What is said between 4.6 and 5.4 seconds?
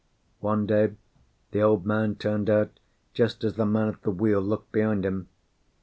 behind him.